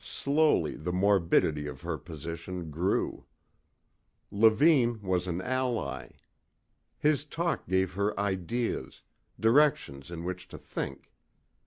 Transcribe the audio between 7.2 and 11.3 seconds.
talk gave her ideas directions in which to think.